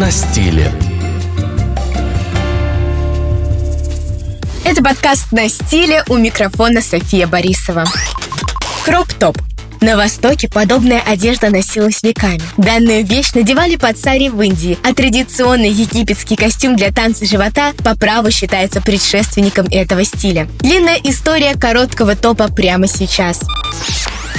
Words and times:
на 0.00 0.10
стиле. 0.10 0.72
Это 4.64 4.82
подкаст 4.82 5.30
«На 5.30 5.46
стиле» 5.50 6.02
у 6.08 6.16
микрофона 6.16 6.80
София 6.80 7.26
Борисова. 7.26 7.84
Кроп-топ. 8.82 9.36
На 9.82 9.98
Востоке 9.98 10.48
подобная 10.48 11.00
одежда 11.00 11.50
носилась 11.50 12.02
веками. 12.02 12.40
Данную 12.56 13.04
вещь 13.04 13.32
надевали 13.34 13.76
под 13.76 13.98
цари 13.98 14.30
в 14.30 14.40
Индии, 14.40 14.78
а 14.82 14.94
традиционный 14.94 15.70
египетский 15.70 16.36
костюм 16.36 16.76
для 16.76 16.92
танца 16.92 17.26
живота 17.26 17.74
по 17.84 17.94
праву 17.94 18.30
считается 18.30 18.80
предшественником 18.80 19.66
этого 19.70 20.02
стиля. 20.04 20.48
Длинная 20.60 20.98
история 21.04 21.56
короткого 21.56 22.16
топа 22.16 22.48
прямо 22.48 22.86
сейчас. 22.86 23.40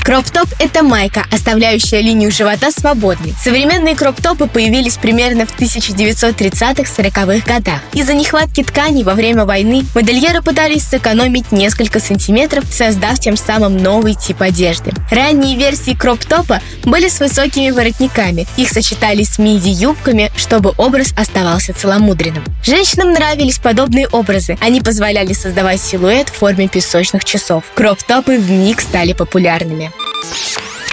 Кроп-топ– 0.04 0.48
это 0.60 0.82
майка, 0.82 1.26
оставляющая 1.32 2.02
линию 2.02 2.32
живота 2.32 2.72
свободной. 2.72 3.36
Современные 3.42 3.96
кроп-топы 3.96 4.48
появились 4.48 4.98
примерно 4.98 5.46
в 5.46 5.55
1930-40-х 5.58 7.46
годах. 7.46 7.80
Из-за 7.94 8.16
нехватки 8.16 8.64
ткани 8.64 9.04
во 9.04 9.14
время 9.14 9.45
войны 9.45 9.86
модельеры 9.94 10.42
пытались 10.42 10.88
сэкономить 10.88 11.52
несколько 11.52 12.00
сантиметров, 12.00 12.66
создав 12.72 13.20
тем 13.20 13.38
самым 13.38 13.78
новый 13.78 14.16
тип 14.16 14.42
одежды. 14.42 14.92
Ранние 15.12 15.56
версии 15.56 15.94
кроп-топа 15.94 16.62
были 16.84 17.08
с 17.08 17.20
высокими 17.20 17.70
воротниками. 17.70 18.48
Их 18.58 18.70
сочетали 18.70 19.23
с 19.23 19.38
миди-юбками, 19.38 20.31
чтобы 20.36 20.73
образ 20.78 21.14
оставался 21.16 21.73
целомудренным. 21.73 22.44
Женщинам 22.64 23.14
нравились 23.14 23.59
подобные 23.59 24.08
образы. 24.08 24.58
Они 24.62 24.81
позволяли 24.81 25.34
создавать 25.34 25.80
силуэт 25.80 26.30
в 26.30 26.34
форме 26.34 26.68
песочных 26.68 27.23
часов. 27.23 27.64
Кроп-топы 27.76 28.40
в 28.40 28.50
миг 28.50 28.81
стали 28.81 29.14
популярными. 29.14 29.92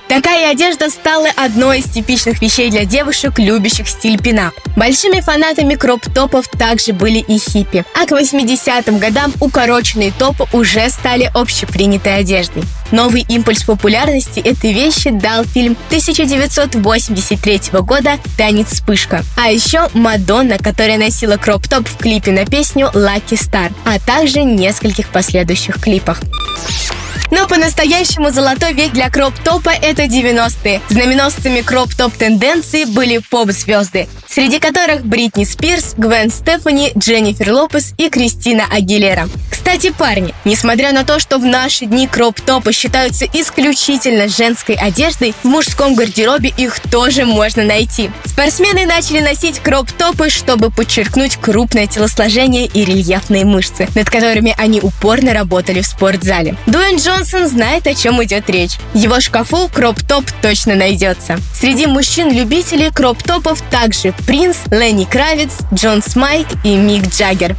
Такая 0.09 0.51
одежда 0.53 0.89
стала 0.89 1.29
одной 1.37 1.81
из 1.81 1.85
типичных 1.85 2.41
вещей 2.41 2.71
для 2.71 2.87
девушек, 2.87 3.39
любящих 3.39 3.87
стиль 3.87 4.19
пинап. 4.19 4.55
Большими 4.75 5.21
фанатами 5.21 5.75
кроп-топов 5.75 6.49
также 6.49 6.95
были 6.95 7.19
и 7.19 7.39
хиппи. 7.39 7.85
А 7.95 8.07
к 8.07 8.13
80-м 8.13 8.99
годам 8.99 9.35
укороченные 9.39 10.11
топы 10.11 10.47
уже 10.55 10.89
стали 10.89 11.31
общепринятой 11.35 12.17
одеждой. 12.17 12.63
Новый 12.91 13.27
импульс 13.29 13.65
популярности 13.65 14.41
этой 14.41 14.73
вещи 14.73 15.11
дал 15.11 15.45
фильм 15.45 15.77
1983 15.89 17.61
года 17.83 18.19
«Танец 18.39 18.69
вспышка». 18.69 19.23
А 19.37 19.51
еще 19.51 19.91
Мадонна, 19.93 20.57
которая 20.57 20.97
носила 20.97 21.37
кроп-топ 21.37 21.87
в 21.87 21.99
клипе 21.99 22.33
на 22.33 22.47
песню 22.47 22.91
«Lucky 22.95 23.37
Star», 23.37 23.71
а 23.85 23.99
также 23.99 24.43
нескольких 24.43 25.09
последующих 25.09 25.79
клипах. 25.83 26.23
Но 27.31 27.47
по-настоящему 27.47 28.31
золотой 28.31 28.73
век 28.73 28.93
для 28.93 29.11
кроп-топа— 29.11 29.71
это 29.83 30.05
90-е. 30.05 30.81
Знаменосцами 30.89 31.61
кроп-топ 31.61 32.13
тенденции 32.13 32.85
были 32.85 33.19
поп-звезды, 33.19 34.09
среди 34.29 34.59
которых 34.59 35.05
Бритни 35.05 35.45
Спирс, 35.45 35.95
Гвен 35.97 36.31
Стефани, 36.31 36.93
Дженнифер 36.97 37.53
Лопес 37.53 37.95
и 37.99 38.09
Кристина 38.09 38.65
Агилера. 38.71 39.29
Кстати, 39.69 39.91
парни, 39.91 40.35
несмотря 40.47 40.93
на 40.93 41.05
то, 41.05 41.19
что 41.19 41.37
в 41.37 41.45
наши 41.45 41.85
дни 41.85 42.07
кроп-топы 42.07 42.73
считаются 42.73 43.27
исключительно 43.27 44.27
женской 44.27 44.75
одеждой, 44.75 45.35
в 45.43 45.47
мужском 45.47 45.95
гардеробе 45.95 46.49
их 46.57 46.81
тоже 46.81 47.27
можно 47.27 47.63
найти. 47.65 48.11
Спортсмены 48.25 48.87
начали 48.87 49.21
носить 49.21 49.59
кроп-топы, 49.59 50.31
чтобы 50.31 50.71
подчеркнуть 50.71 51.37
крупное 51.37 51.87
телосложение 51.87 52.65
и 52.65 52.83
рельефные 52.83 53.45
мышцы, 53.45 53.87
над 53.95 54.09
которыми 54.09 54.55
они 54.57 54.81
упорно 54.81 55.35
работали 55.35 55.83
в 55.83 55.87
спортзале. 55.87 56.57
Дуэн 56.65 56.97
Джонсон 56.97 57.47
знает, 57.47 57.87
о 57.87 57.95
чем 57.95 58.25
идет 58.25 58.49
речь. 58.49 58.79
Его 58.95 59.21
шкафу 59.21 59.69
кроп-топ 59.69 60.25
точно 60.41 60.77
найдется. 60.77 61.39
Среди 61.55 61.87
мужчин-любителей 61.87 62.91
кроп-топов 62.91 63.61
также 63.71 64.15
Принц, 64.27 64.57
Ленни 64.71 65.05
Кравиц, 65.05 65.51
Джон 65.75 66.03
Смайк 66.03 66.47
и 66.65 66.75
Мик 66.75 67.07
Джаггер. 67.09 67.55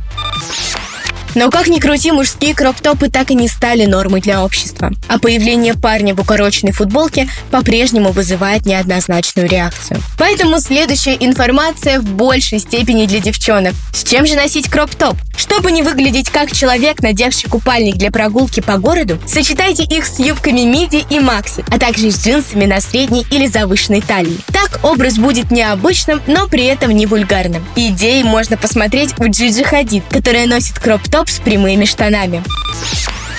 Но 1.35 1.49
как 1.49 1.67
ни 1.67 1.79
крути, 1.79 2.11
мужские 2.11 2.53
кроп-топы 2.53 3.09
так 3.09 3.31
и 3.31 3.35
не 3.35 3.47
стали 3.47 3.85
нормой 3.85 4.21
для 4.21 4.43
общества. 4.43 4.91
А 5.07 5.19
появление 5.19 5.73
парня 5.73 6.15
в 6.15 6.19
укороченной 6.19 6.71
футболке 6.71 7.29
по-прежнему 7.51 8.11
вызывает 8.11 8.65
неоднозначную 8.65 9.47
реакцию. 9.47 10.01
Поэтому 10.17 10.59
следующая 10.59 11.17
информация 11.19 11.99
в 11.99 12.05
большей 12.05 12.59
степени 12.59 13.05
для 13.05 13.19
девчонок. 13.19 13.73
С 13.93 14.03
чем 14.03 14.25
же 14.25 14.35
носить 14.35 14.69
кроп-топ? 14.69 15.15
Чтобы 15.37 15.71
не 15.71 15.83
выглядеть 15.83 16.29
как 16.29 16.51
человек, 16.51 17.01
надевший 17.01 17.49
купальник 17.49 17.95
для 17.95 18.11
прогулки 18.11 18.59
по 18.59 18.77
городу, 18.77 19.19
сочетайте 19.25 19.83
их 19.83 20.05
с 20.05 20.19
юбками 20.19 20.61
миди 20.61 21.05
и 21.09 21.19
макси, 21.19 21.63
а 21.69 21.79
также 21.79 22.11
с 22.11 22.25
джинсами 22.25 22.65
на 22.65 22.81
средней 22.81 23.25
или 23.31 23.47
завышенной 23.47 24.01
талии. 24.01 24.37
Так 24.71 24.83
образ 24.83 25.17
будет 25.17 25.51
необычным, 25.51 26.21
но 26.27 26.47
при 26.47 26.65
этом 26.65 26.91
не 26.91 27.05
вульгарным. 27.05 27.65
Идеи 27.75 28.23
можно 28.23 28.57
посмотреть 28.57 29.13
у 29.19 29.29
Джиджи 29.29 29.63
Хадид, 29.63 30.03
которая 30.09 30.47
носит 30.47 30.79
кроп-топ 30.79 31.19
топ 31.19 31.29
с 31.29 31.39
прямыми 31.39 31.85
штанами. 31.85 32.43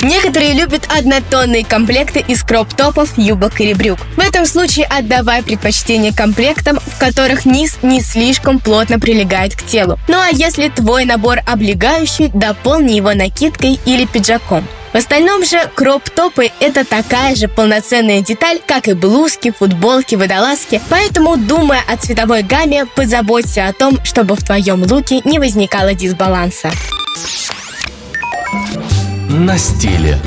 Некоторые 0.03 0.55
любят 0.55 0.89
однотонные 0.89 1.65
комплекты 1.65 2.21
из 2.21 2.43
кроп-топов, 2.43 3.17
юбок 3.19 3.61
или 3.61 3.75
брюк. 3.75 3.99
В 4.17 4.21
этом 4.21 4.47
случае 4.47 4.87
отдавай 4.87 5.43
предпочтение 5.43 6.13
комплектам, 6.13 6.79
в 6.79 6.99
которых 6.99 7.45
низ 7.45 7.79
не 7.83 8.01
слишком 8.01 8.61
плотно 8.61 8.99
прилегает 8.99 9.55
к 9.55 9.63
телу. 9.63 9.99
Ну 10.09 10.19
а 10.19 10.29
если 10.31 10.69
твой 10.69 11.05
набор 11.05 11.41
облегающий, 11.47 12.29
дополни 12.29 12.93
его 12.93 13.13
накидкой 13.13 13.79
или 13.85 14.07
пиджаком. 14.07 14.67
В 14.93 14.97
остальном 14.97 15.45
же 15.45 15.71
кроп-топы– 15.77 16.51
это 16.61 16.85
такая 16.85 17.37
же 17.37 17.47
полноценная 17.47 18.23
деталь, 18.23 18.61
как 18.67 18.89
и 18.89 18.95
блузки, 18.95 19.53
футболки, 19.57 20.17
водолазки, 20.17 20.81
поэтому, 20.89 21.37
думая 21.37 21.83
о 21.87 21.97
цветовой 21.97 22.43
гамме, 22.43 22.87
позаботься 22.87 23.69
о 23.69 23.73
том, 23.73 24.03
чтобы 24.05 24.35
в 24.35 24.45
твоем 24.45 24.83
луке 24.83 25.21
не 25.25 25.39
возникало 25.39 25.95
дисбаланса 25.95 26.73
на 29.29 29.57
стиле. 29.59 30.19